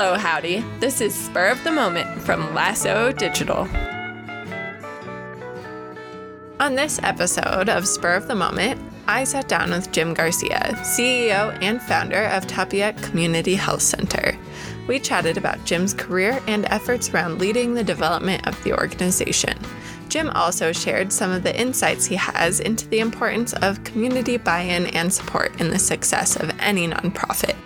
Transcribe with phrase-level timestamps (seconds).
[0.00, 0.64] Hello, howdy.
[0.78, 3.66] This is Spur of the Moment from Lasso Digital.
[6.60, 11.58] On this episode of Spur of the Moment, I sat down with Jim Garcia, CEO
[11.60, 14.38] and founder of Tepeyac Community Health Center.
[14.86, 19.58] We chatted about Jim's career and efforts around leading the development of the organization.
[20.08, 24.60] Jim also shared some of the insights he has into the importance of community buy
[24.60, 27.56] in and support in the success of any nonprofit.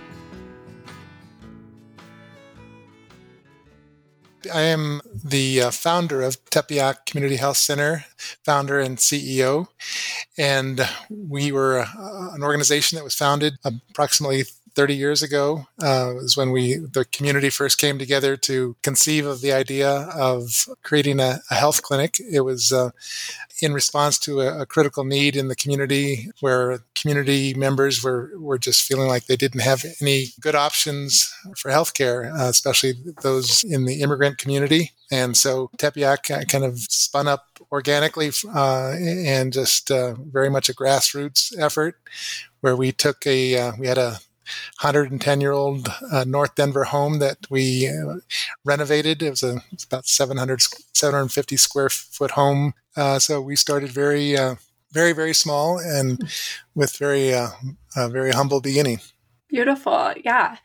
[4.52, 8.05] I am the uh, founder of Tepeyac Community Health Center,
[8.45, 9.69] founder and CEO.
[10.38, 16.36] And we were uh, an organization that was founded approximately 30 years ago uh, was
[16.36, 21.40] when we the community first came together to conceive of the idea of creating a,
[21.50, 22.90] a health clinic it was uh,
[23.62, 28.58] in response to a, a, critical need in the community where community members were, were
[28.58, 33.84] just feeling like they didn't have any good options for healthcare, uh, especially those in
[33.84, 34.91] the immigrant community.
[35.10, 40.75] And so Tepeyac kind of spun up organically uh, and just uh, very much a
[40.75, 41.97] grassroots effort
[42.60, 44.19] where we took a, uh, we had a
[44.80, 48.16] 110 year old uh, North Denver home that we uh,
[48.64, 49.22] renovated.
[49.22, 50.62] It was, a, it was about 700,
[50.94, 52.74] 750 square foot home.
[52.96, 54.56] Uh, so we started very, uh,
[54.92, 56.20] very, very small and
[56.74, 57.48] with very, uh,
[57.96, 59.00] very humble beginning.
[59.48, 60.12] Beautiful.
[60.24, 60.56] Yeah.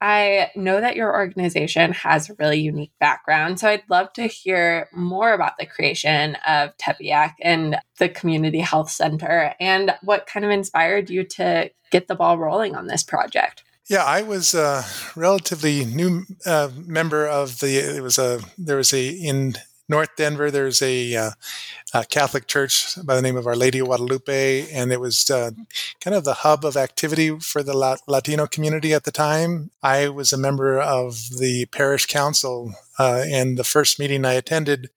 [0.00, 4.88] I know that your organization has a really unique background, so I'd love to hear
[4.92, 10.50] more about the creation of Tepeyac and the Community Health Center and what kind of
[10.50, 13.64] inspired you to get the ball rolling on this project.
[13.88, 17.76] Yeah, I was a relatively new uh, member of the.
[17.76, 19.54] It was a there was a in
[19.88, 20.50] North Denver.
[20.50, 21.30] There's a, uh,
[21.94, 25.52] a, Catholic church by the name of Our Lady of Guadalupe, and it was uh,
[26.00, 29.70] kind of the hub of activity for the La- Latino community at the time.
[29.82, 34.90] I was a member of the parish council, uh, and the first meeting I attended,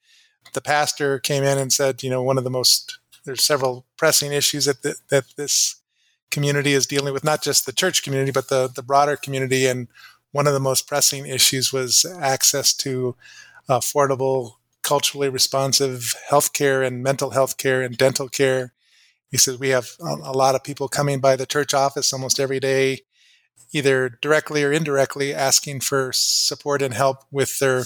[0.53, 4.31] the pastor came in and said, you know, one of the most there's several pressing
[4.31, 5.75] issues that the, that this
[6.31, 9.88] community is dealing with, not just the church community, but the the broader community, and
[10.31, 13.16] one of the most pressing issues was access to
[13.69, 14.53] affordable
[14.84, 18.73] culturally responsive healthcare and mental health care and dental care.
[19.29, 22.59] He says we have a, lot of people coming by the church office almost every
[22.59, 23.01] day,
[23.72, 27.84] either directly or indirectly, asking for support and help with their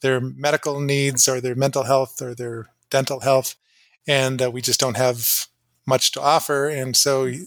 [0.00, 3.54] their medical needs or their mental health or their dental health,
[4.08, 5.46] and uh, we just don't have
[5.86, 6.68] much to offer.
[6.68, 7.44] And so he,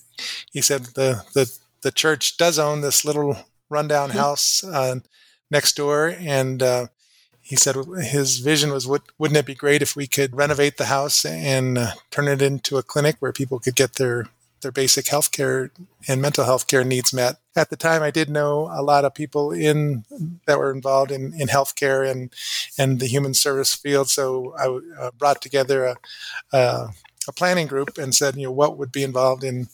[0.51, 1.51] he said the the
[1.81, 3.37] the church does own this little
[3.69, 4.19] rundown mm-hmm.
[4.19, 4.99] house uh,
[5.51, 6.87] next door, and uh,
[7.45, 11.23] he said his vision was wouldn't it be great if we could renovate the house
[11.23, 14.25] and uh, turn it into a clinic where people could get their
[14.61, 15.69] their basic health care
[16.07, 17.35] and mental health care needs met.
[17.55, 20.05] At the time, I did know a lot of people in
[20.47, 22.33] that were involved in, in healthcare and
[22.79, 24.09] and the human service field.
[24.09, 25.95] So I uh, brought together a,
[26.51, 26.89] a
[27.27, 29.67] a planning group and said, you know, what would be involved in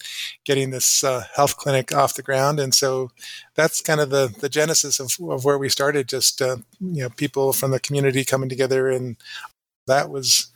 [0.45, 2.59] getting this uh, health clinic off the ground.
[2.59, 3.12] And so
[3.56, 7.09] that's kind of the, the genesis of, of where we started, just, uh, you know,
[7.09, 8.89] people from the community coming together.
[8.89, 9.17] And
[9.88, 10.51] that was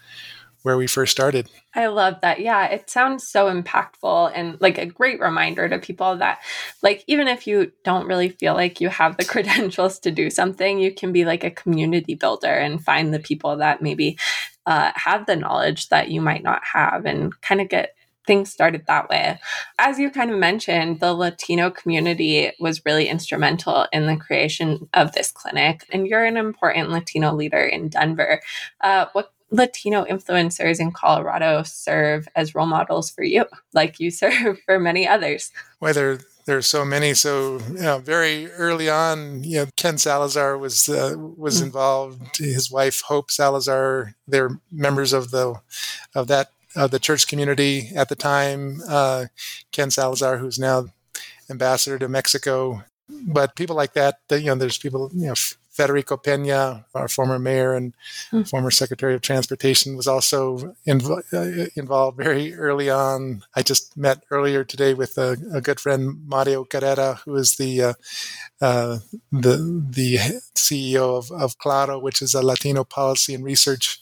[0.65, 1.47] where we first started.
[1.75, 2.39] I love that.
[2.39, 6.39] Yeah, it sounds so impactful and like a great reminder to people that,
[6.81, 10.79] like, even if you don't really feel like you have the credentials to do something,
[10.79, 14.17] you can be like a community builder and find the people that maybe
[14.65, 17.95] uh, have the knowledge that you might not have and kind of get
[18.25, 19.39] things started that way.
[19.77, 25.11] As you kind of mentioned, the Latino community was really instrumental in the creation of
[25.11, 28.41] this clinic, and you're an important Latino leader in Denver.
[28.81, 34.59] Uh, what Latino influencers in Colorado serve as role models for you, like you serve
[34.65, 35.51] for many others?
[35.79, 37.13] Whether there's so many.
[37.13, 41.65] So you know, very early on, you know, Ken Salazar was uh, was hmm.
[41.65, 42.37] involved.
[42.37, 45.55] His wife Hope Salazar, they're members of the
[46.13, 48.81] of that of the church community at the time.
[48.87, 49.25] Uh,
[49.71, 50.85] Ken Salazar, who's now
[51.49, 55.33] ambassador to Mexico, but people like that, you know, there's people, you know,
[55.75, 57.93] Federico Pena, our former mayor and
[58.31, 58.43] hmm.
[58.43, 63.43] former Secretary of Transportation, was also inv- uh, involved very early on.
[63.55, 67.81] I just met earlier today with a, a good friend, Mario Carrera, who is the
[67.81, 67.93] uh,
[68.61, 68.99] uh,
[69.33, 69.57] the
[69.89, 70.17] the
[70.55, 73.99] CEO of, of CLLARO, which is a Latino policy and research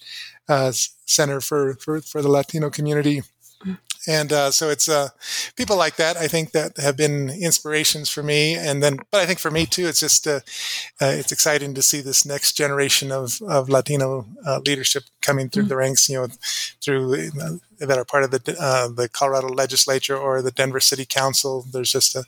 [0.48, 0.72] uh,
[1.06, 3.24] center for, for, for the Latino community.
[3.62, 3.74] Hmm.
[4.08, 5.10] And uh, so it's uh,
[5.56, 9.26] people like that I think that have been inspirations for me, and then but I
[9.26, 10.42] think for me too, it's just uh,
[11.02, 15.64] uh it's exciting to see this next generation of of Latino uh, leadership coming through
[15.64, 15.70] mm-hmm.
[15.70, 16.28] the ranks, you know,
[16.82, 21.66] through uh, that are part of the the Colorado legislature or the Denver City Council.
[21.72, 22.24] There's just a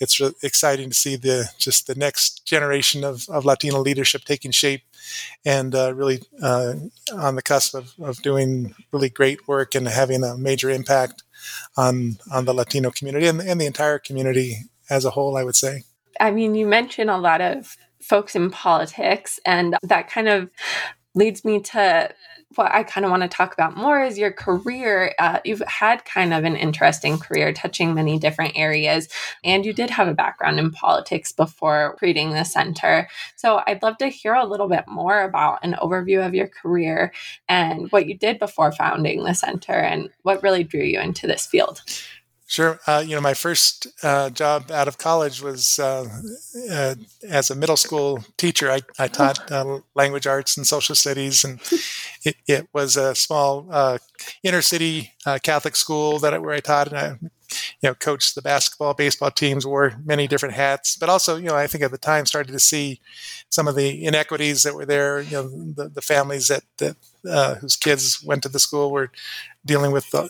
[0.00, 4.50] it's really exciting to see the just the next generation of, of Latino leadership taking
[4.50, 4.82] shape
[5.44, 6.74] and uh, really uh,
[7.12, 11.22] on the cusp of, of doing really great work and having a major impact
[11.76, 14.58] on on the Latino community and, and the entire community
[14.90, 15.36] as a whole.
[15.36, 15.84] I would say.
[16.20, 20.50] I mean, you mentioned a lot of folks in politics, and that kind of
[21.14, 22.10] leads me to
[22.56, 25.14] what I kind of want to talk about more is your career.
[25.18, 29.08] Uh, you've had kind of an interesting career touching many different areas,
[29.42, 33.08] and you did have a background in politics before creating the center.
[33.36, 37.12] So I'd love to hear a little bit more about an overview of your career
[37.48, 41.46] and what you did before founding the center and what really drew you into this
[41.46, 41.82] field.
[42.46, 42.78] Sure.
[42.86, 46.06] Uh, you know, my first uh, job out of college was uh,
[46.70, 46.94] uh
[47.28, 48.70] as a middle school teacher.
[48.70, 51.58] I, I taught uh, language arts and social studies, and
[52.22, 53.98] it, it was a small uh,
[54.42, 55.12] inner city
[55.42, 57.18] Catholic school that where I taught, and I,
[57.80, 60.96] you know, coached the basketball, baseball teams, wore many different hats.
[60.96, 63.00] But also, you know, I think at the time started to see
[63.48, 65.22] some of the inequities that were there.
[65.22, 69.10] You know, the, the families that that whose kids went to the school were
[69.64, 70.28] dealing with a,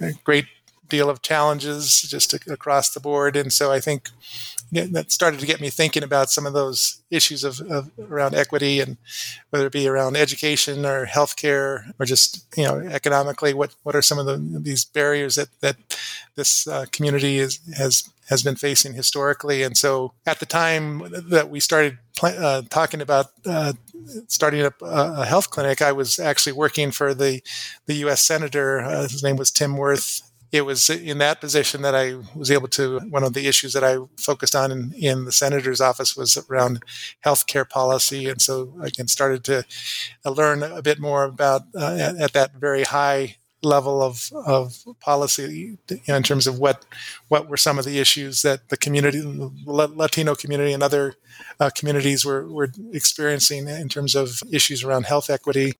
[0.00, 0.46] a great
[0.88, 3.36] deal of challenges just across the board.
[3.36, 4.10] And so I think
[4.72, 8.80] that started to get me thinking about some of those issues of, of, around equity
[8.80, 8.96] and
[9.50, 14.02] whether it be around education or healthcare or just you know economically what what are
[14.02, 15.76] some of the these barriers that that
[16.34, 21.48] this uh, community is, has has been facing historically and so at the time that
[21.48, 23.72] we started pl- uh, talking about uh,
[24.26, 27.40] starting up a, health clinic I was actually working for the
[27.86, 31.94] the US senator uh, his name was Tim Wirth it was in that position that
[31.94, 33.00] I was able to.
[33.00, 36.82] One of the issues that I focused on in, in the senator's office was around
[37.24, 39.64] healthcare policy, and so I again started to
[40.24, 45.78] learn a bit more about uh, at, at, that very high level of, of policy
[46.06, 46.84] in terms of what
[47.28, 49.22] what were some of the issues that the community,
[49.64, 51.14] Latino community, and other
[51.58, 55.74] uh, communities were were experiencing in terms of issues around health equity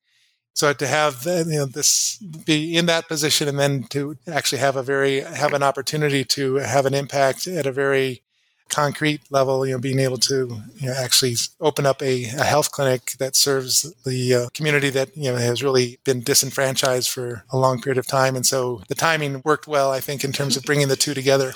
[0.57, 4.75] so to have you know this be in that position and then to actually have
[4.75, 8.23] a very have an opportunity to have an impact at a very
[8.69, 12.73] concrete level you know being able to you know, actually open up a, a, health
[12.73, 17.59] clinic that serves the uh, community that you know has really been disenfranchised for a
[17.59, 18.35] long period of time.
[18.35, 21.53] And so the timing worked well i think in terms of bringing the two together.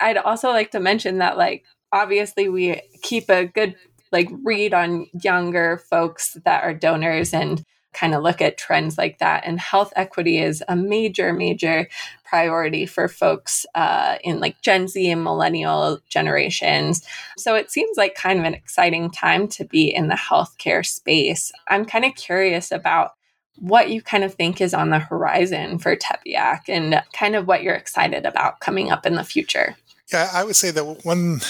[0.00, 3.74] I'd also like to mention that like obviously we keep a good
[4.12, 7.64] like read on younger folks that are donors and
[7.94, 9.44] kind of look at trends like that.
[9.46, 11.88] And health equity is a major, major
[12.24, 17.06] priority for folks uh, in like Gen Z and millennial generations.
[17.38, 21.52] So it seems like kind of an exciting time to be in the healthcare space.
[21.68, 23.12] I'm kind of curious about
[23.56, 27.62] what you kind of think is on the horizon for Tepeyac and kind of what
[27.62, 29.76] you're excited about coming up in the future.
[30.12, 31.40] Yeah, I would say that one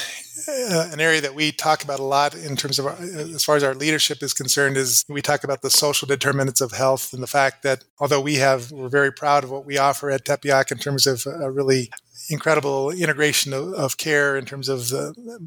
[0.49, 3.57] uh, an area that we talk about a lot in terms of our, as far
[3.57, 7.23] as our leadership is concerned is we talk about the social determinants of health and
[7.23, 10.73] the fact that although we have we're very proud of what we offer at Tepeyac
[10.73, 11.91] in terms of a really
[12.31, 14.93] incredible integration of, of care in terms of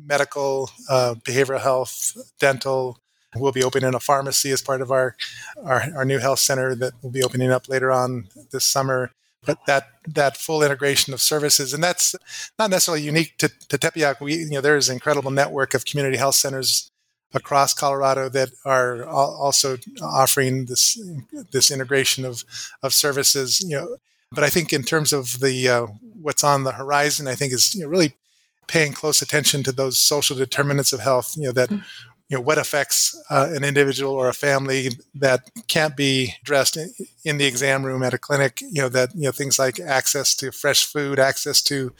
[0.05, 2.97] medical, uh, behavioral health, dental.
[3.35, 5.15] We'll be opening a pharmacy as part of our,
[5.63, 9.11] our, our new health center that will be opening up later on this summer
[9.47, 12.13] but that that full integration of services, and that's
[12.59, 14.19] not necessarily unique to, to Tepeyac.
[14.19, 16.91] We, you know, there is an incredible network of community health centers
[17.33, 21.01] across Colorado that are also offering this
[21.51, 22.43] this integration of
[22.83, 23.61] of services.
[23.61, 23.97] You know,
[24.31, 25.87] but I think in terms of the uh,
[26.21, 28.13] what's on the horizon, I think is you know, really
[28.67, 31.35] paying close attention to those social determinants of health.
[31.37, 31.83] You know that mm
[32.29, 36.77] you know what affects uh, an individual or a family that can't be addressed
[37.23, 40.35] in the exam room at a clinic you know that you know things like access
[40.35, 41.93] to fresh food access to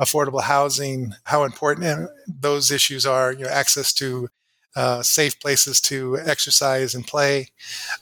[0.00, 4.28] affordable housing how important those issues are you know access to
[4.76, 7.48] uh, safe places to exercise and play.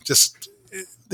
[0.04, 0.48] Just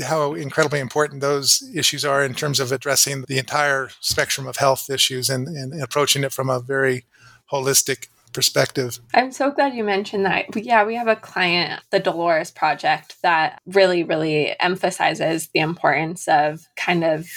[0.05, 4.89] how incredibly important those issues are in terms of addressing the entire spectrum of health
[4.89, 7.03] issues and, and approaching it from a very
[7.51, 8.99] holistic perspective.
[9.13, 10.45] I'm so glad you mentioned that.
[10.55, 16.67] Yeah, we have a client, the Delores Project, that really, really emphasizes the importance of
[16.75, 17.27] kind of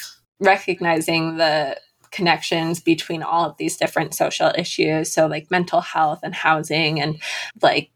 [0.41, 1.79] recognizing the
[2.11, 5.13] connections between all of these different social issues.
[5.13, 7.21] So, like mental health and housing, and
[7.63, 7.91] like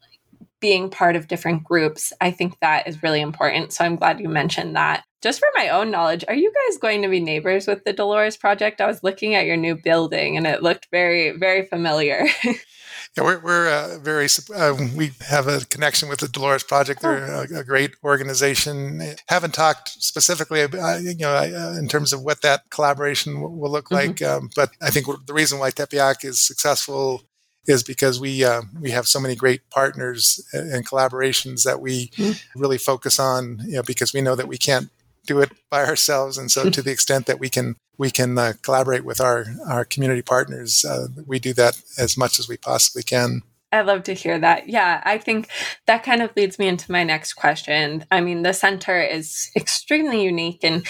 [0.58, 2.12] being part of different groups.
[2.20, 3.72] I think that is really important.
[3.72, 7.02] So, I'm glad you mentioned that just for my own knowledge, are you guys going
[7.02, 8.80] to be neighbors with the Delores Project?
[8.80, 12.26] I was looking at your new building and it looked very, very familiar.
[13.16, 17.00] Yeah, we're, we're uh, very, uh, we have a connection with the Delores Project.
[17.00, 19.00] They're a, a great organization.
[19.28, 23.70] Haven't talked specifically, about, you know, uh, in terms of what that collaboration will, will
[23.70, 24.16] look like.
[24.16, 24.44] Mm-hmm.
[24.44, 27.22] Um, but I think the reason why Tepeyac is successful
[27.66, 32.60] is because we uh, we have so many great partners and collaborations that we mm-hmm.
[32.60, 33.60] really focus on.
[33.66, 34.90] You know, because we know that we can't
[35.26, 38.52] do it by ourselves, and so to the extent that we can we can uh,
[38.62, 43.02] collaborate with our our community partners, uh, we do that as much as we possibly
[43.02, 43.42] can.
[43.72, 44.68] I love to hear that.
[44.68, 45.48] Yeah, I think
[45.86, 48.04] that kind of leads me into my next question.
[48.10, 50.86] I mean, the center is extremely unique and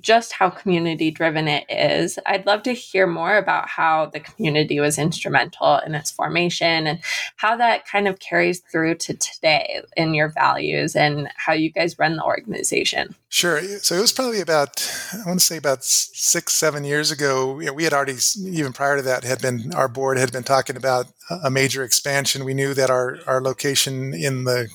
[0.00, 2.18] just how community driven it is.
[2.26, 7.00] I'd love to hear more about how the community was instrumental in its formation and
[7.36, 11.98] how that kind of carries through to today in your values and how you guys
[11.98, 13.14] run the organization.
[13.28, 13.60] Sure.
[13.78, 14.82] So it was probably about,
[15.12, 17.60] I want to say about six, seven years ago.
[17.60, 20.44] You know, we had already, even prior to that, had been, our board had been
[20.44, 21.06] talking about
[21.42, 22.44] a major expansion.
[22.44, 24.68] We knew that our, our location in the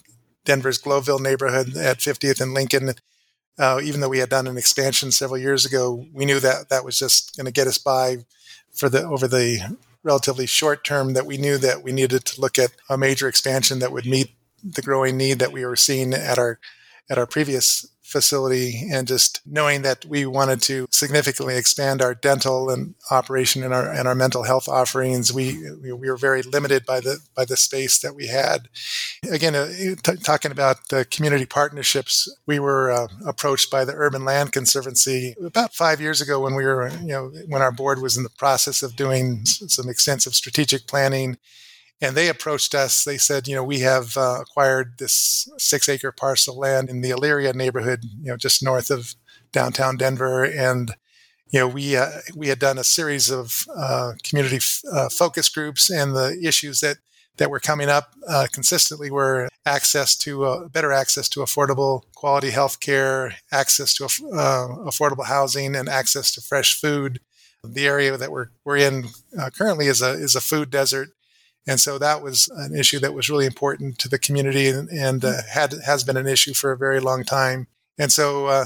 [0.46, 2.94] Denver's Globeville neighborhood at 50th and Lincoln
[3.60, 6.86] uh, even though we had done an expansion several years ago, we knew that that
[6.86, 8.18] was just going to get us by
[8.74, 11.14] for the over the relatively short term.
[11.14, 14.32] That we knew that we needed to look at a major expansion that would meet
[14.64, 16.60] the growing need that we were seeing at our
[17.10, 22.70] at our previous facility and just knowing that we wanted to significantly expand our dental
[22.70, 27.02] and operation and our and our mental health offerings we we were very limited by
[27.02, 28.70] the by the space that we had.
[29.30, 29.68] Again uh,
[30.02, 35.36] t- talking about the community partnerships we were uh, approached by the urban land conservancy
[35.44, 38.30] about 5 years ago when we were you know when our board was in the
[38.30, 41.38] process of doing some extensive strategic planning
[42.02, 43.04] and they approached us.
[43.04, 47.02] They said, you know, we have uh, acquired this six acre parcel of land in
[47.02, 49.16] the Elyria neighborhood, you know, just north of
[49.52, 50.44] downtown Denver.
[50.44, 50.92] And,
[51.50, 55.50] you know, we, uh, we had done a series of uh, community f- uh, focus
[55.50, 56.98] groups and the issues that,
[57.38, 62.50] that were coming up uh, consistently were access to uh, better access to affordable quality
[62.50, 67.20] health care, access to affordable housing, and access to fresh food.
[67.64, 69.10] The area that we're, we're in
[69.54, 71.10] currently is a, is a food desert
[71.68, 75.26] and so that was an issue that was really important to the community and, and
[75.26, 77.68] uh, had has been an issue for a very long time.
[78.00, 78.66] And so uh,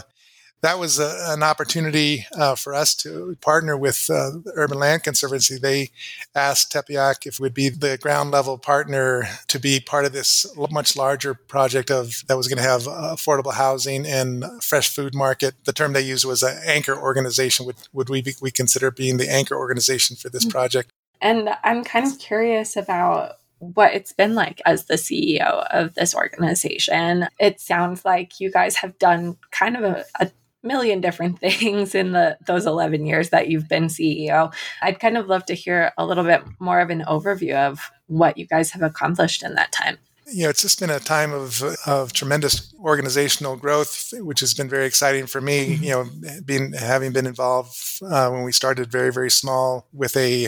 [0.61, 5.03] that was a, an opportunity uh, for us to partner with uh, the Urban Land
[5.03, 5.57] Conservancy.
[5.57, 5.89] They
[6.35, 10.95] asked Tepeyac if we'd be the ground level partner to be part of this much
[10.95, 15.55] larger project of that was going to have affordable housing and fresh food market.
[15.65, 17.65] The term they used was an anchor organization.
[17.65, 20.51] Would, would we be, we consider being the anchor organization for this mm.
[20.51, 20.91] project?
[21.21, 26.15] And I'm kind of curious about what it's been like as the CEO of this
[26.15, 27.27] organization.
[27.39, 30.31] It sounds like you guys have done kind of a, a
[30.63, 34.53] million different things in the those 11 years that you've been CEO.
[34.81, 38.37] I'd kind of love to hear a little bit more of an overview of what
[38.37, 39.97] you guys have accomplished in that time
[40.31, 44.69] you know, it's just been a time of, of tremendous organizational growth, which has been
[44.69, 45.75] very exciting for me.
[45.75, 45.83] Mm-hmm.
[45.83, 50.47] You know, being having been involved uh, when we started very very small with a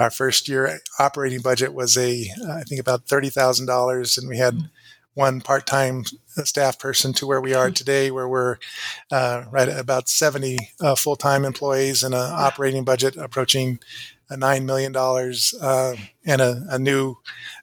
[0.00, 4.38] our first year operating budget was a I think about thirty thousand dollars, and we
[4.38, 4.66] had mm-hmm.
[5.14, 6.04] one part time
[6.44, 7.74] staff person to where we are mm-hmm.
[7.74, 8.56] today, where we're
[9.10, 13.80] uh, right at about seventy uh, full time employees and an operating budget approaching
[14.30, 17.16] nine million dollars uh, and a, a new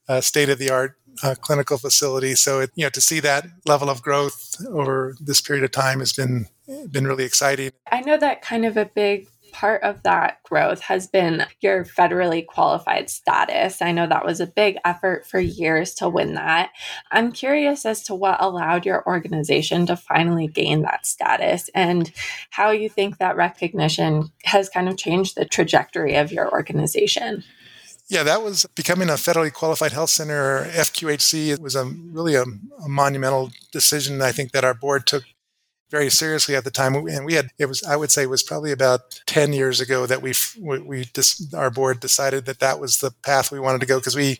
[0.08, 2.36] uh, state of the art uh, clinical facility.
[2.36, 6.00] So, it, you know, to see that level of growth over this period of time
[6.00, 6.48] has been
[6.90, 7.72] been really exciting.
[7.92, 12.46] I know that kind of a big part of that growth has been your federally
[12.46, 13.82] qualified status.
[13.82, 16.72] I know that was a big effort for years to win that.
[17.10, 22.12] I'm curious as to what allowed your organization to finally gain that status and
[22.50, 27.46] how you think that recognition has kind of changed the trajectory of your organization.
[28.08, 31.54] Yeah, that was becoming a federally qualified health center, FQHC.
[31.54, 34.22] It was a really a, a, monumental decision.
[34.22, 35.24] I think that our board took
[35.90, 36.94] very seriously at the time.
[36.96, 40.06] And we had it was I would say it was probably about ten years ago
[40.06, 43.82] that we we, we just our board decided that that was the path we wanted
[43.82, 44.40] to go because we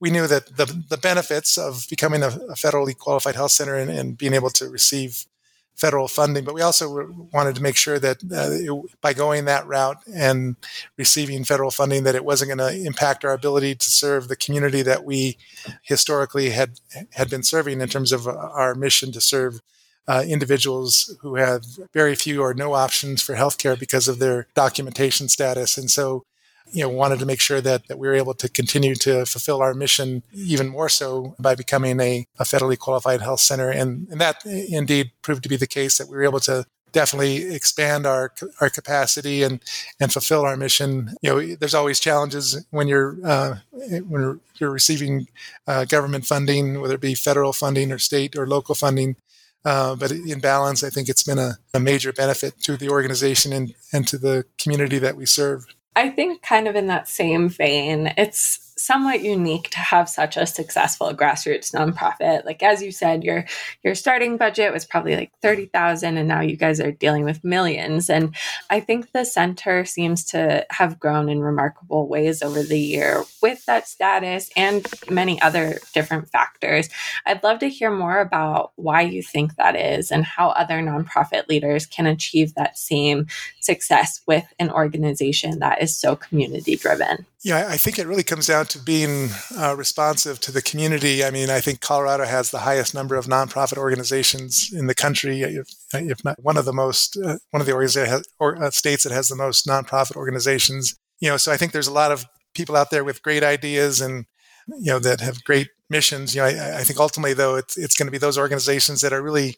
[0.00, 3.90] we knew that the the benefits of becoming a, a federally qualified health center and,
[3.90, 5.26] and being able to receive
[5.74, 9.66] federal funding, but we also wanted to make sure that uh, it, by going that
[9.66, 10.56] route and
[10.96, 14.82] receiving federal funding, that it wasn't going to impact our ability to serve the community
[14.82, 15.36] that we
[15.82, 16.80] historically had
[17.12, 19.60] had been serving in terms of our mission to serve
[20.06, 25.28] uh, individuals who have very few or no options for healthcare because of their documentation
[25.28, 25.78] status.
[25.78, 26.24] And so
[26.72, 29.62] you know wanted to make sure that, that we were able to continue to fulfill
[29.62, 34.20] our mission even more so by becoming a, a federally qualified health center and, and
[34.20, 38.32] that indeed proved to be the case that we were able to definitely expand our
[38.60, 39.60] our capacity and
[40.00, 41.14] and fulfill our mission.
[41.20, 45.26] You know, there's always challenges when you're uh, when you're receiving
[45.66, 49.16] uh, government funding, whether it be federal funding or state or local funding.
[49.64, 53.52] Uh, but in balance, I think it's been a, a major benefit to the organization
[53.52, 55.66] and, and to the community that we serve.
[55.96, 60.46] I think, kind of in that same vein, it's somewhat unique to have such a
[60.46, 62.44] successful grassroots nonprofit.
[62.44, 63.46] Like as you said, your
[63.82, 68.10] your starting budget was probably like 30,000 and now you guys are dealing with millions.
[68.10, 68.34] And
[68.70, 73.64] I think the center seems to have grown in remarkable ways over the year with
[73.66, 76.88] that status and many other different factors.
[77.26, 81.48] I'd love to hear more about why you think that is and how other nonprofit
[81.48, 83.26] leaders can achieve that same
[83.60, 87.26] success with an organization that is so community driven.
[87.44, 91.22] Yeah, I think it really comes down to being uh, responsive to the community.
[91.22, 95.42] I mean, I think Colorado has the highest number of nonprofit organizations in the country,
[95.42, 99.12] if, if not one of the most, uh, one of the or, uh, states that
[99.12, 100.96] has the most nonprofit organizations.
[101.20, 102.24] You know, so I think there's a lot of
[102.54, 104.24] people out there with great ideas and
[104.66, 106.34] you know that have great missions.
[106.34, 109.12] You know, I, I think ultimately though it's it's going to be those organizations that
[109.12, 109.56] are really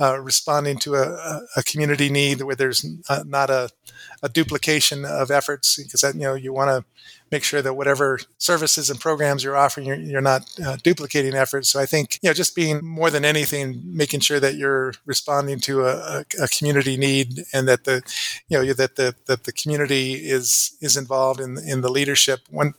[0.00, 3.68] uh, responding to a, a, community need where there's uh, not a,
[4.22, 6.84] a, duplication of efforts because that, you know you want to
[7.30, 11.68] make sure that whatever services and programs you're offering you're, you're not uh, duplicating efforts.
[11.68, 15.60] So i think you know just being more than anything making sure that you're responding
[15.60, 18.02] to a, a community need and that the
[18.48, 22.40] you know that the that the community is is involved in in the leadership.
[22.50, 22.74] One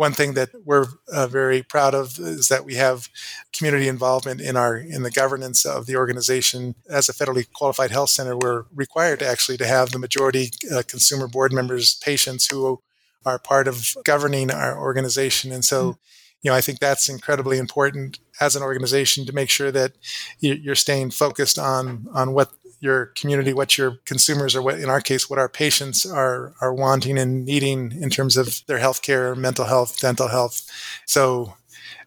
[0.00, 3.10] one thing that we're uh, very proud of is that we have
[3.52, 6.74] community involvement in our in the governance of the organization.
[6.88, 10.82] As a federally qualified health center, we're required to actually to have the majority uh,
[10.88, 12.80] consumer board members patients who
[13.26, 15.80] are part of governing our organization, and so.
[15.82, 16.00] Mm-hmm
[16.42, 19.92] you know, I think that's incredibly important as an organization to make sure that
[20.38, 25.00] you're staying focused on on what your community, what your consumers or what in our
[25.00, 29.66] case, what our patients are are wanting and needing in terms of their healthcare, mental
[29.66, 30.68] health, dental health.
[31.06, 31.54] So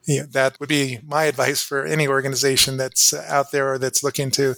[0.07, 4.55] that would be my advice for any organization that's out there or that's looking to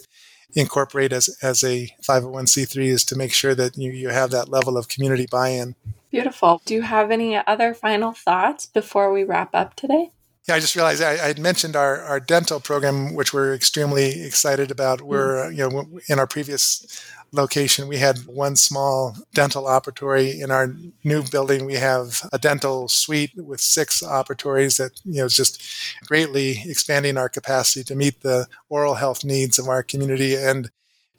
[0.54, 4.76] incorporate as, as a 501c3 is to make sure that you, you have that level
[4.76, 5.74] of community buy-in.
[6.10, 6.62] Beautiful.
[6.64, 10.12] Do you have any other final thoughts before we wrap up today?
[10.48, 14.22] Yeah, I just realized I, I had mentioned our, our dental program, which we're extremely
[14.22, 15.00] excited about.
[15.00, 15.06] Hmm.
[15.06, 20.40] We're, you know, in our previous location, we had one small dental operatory.
[20.40, 25.24] In our new building, we have a dental suite with six operatories that, you know,
[25.24, 25.62] is just
[26.06, 30.36] greatly expanding our capacity to meet the oral health needs of our community.
[30.36, 30.70] And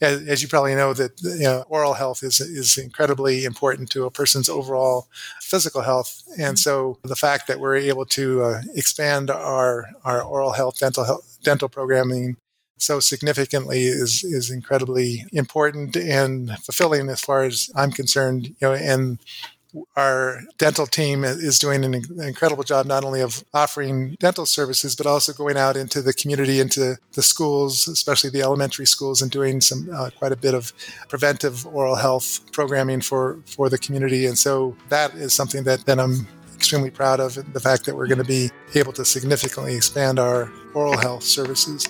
[0.02, 4.06] as, as you probably know, that you know, oral health is is incredibly important to
[4.06, 5.08] a person's overall
[5.42, 6.56] physical health, and mm-hmm.
[6.56, 11.38] so the fact that we're able to uh, expand our our oral health dental health,
[11.44, 12.38] dental programming
[12.78, 18.48] so significantly is is incredibly important and fulfilling as far as I'm concerned.
[18.48, 19.20] You know, and
[19.96, 25.06] our dental team is doing an incredible job not only of offering dental services but
[25.06, 29.62] also going out into the community into the schools especially the elementary schools and doing
[29.62, 30.74] some uh, quite a bit of
[31.10, 34.26] preventive oral health programming for for the community.
[34.26, 38.08] And so that is something that, then i'm extremely proud of the fact that we're
[38.08, 41.88] going to be able to significantly expand our oral health services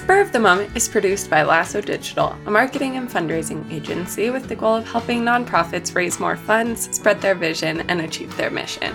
[0.00, 4.48] Spur of the Moment is produced by Lasso Digital, a marketing and fundraising agency with
[4.48, 8.94] the goal of helping nonprofits raise more funds, spread their vision, and achieve their mission.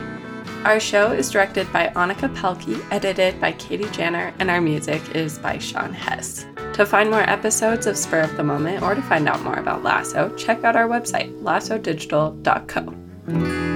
[0.64, 5.38] Our show is directed by Annika Pelkey, edited by Katie Janner, and our music is
[5.38, 6.48] by Sean Hess.
[6.74, 9.84] To find more episodes of Spur of the Moment or to find out more about
[9.84, 13.75] Lasso, check out our website, lassodigital.co.